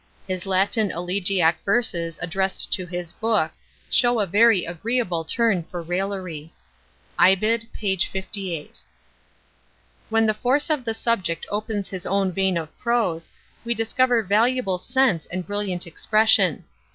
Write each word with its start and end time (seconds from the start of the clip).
His 0.27 0.47
Latin 0.47 0.89
elegiac 0.89 1.59
verses 1.63 2.17
addressed 2.23 2.73
to 2.73 2.87
his 2.87 3.13
book, 3.13 3.51
shew 3.87 4.19
a 4.19 4.25
very 4.25 4.65
agreeable 4.65 5.23
turn 5.23 5.61
for 5.61 5.79
raillery.—Ibid. 5.83 7.67
p. 7.71 7.97
58. 7.97 8.81
When 10.09 10.25
the 10.25 10.33
force 10.33 10.71
of 10.71 10.85
the 10.85 10.95
subject 10.95 11.45
opens 11.49 11.89
his 11.89 12.07
own 12.07 12.31
vein 12.31 12.57
of 12.57 12.75
prose, 12.79 13.29
we 13.63 13.75
discover 13.75 14.23
valuable 14.23 14.79
sense 14.79 15.27
and 15.27 15.45
brilliant 15.45 15.85
expression. 15.85 16.63